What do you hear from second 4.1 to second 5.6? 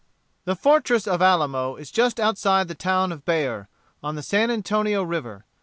the San Antonio River.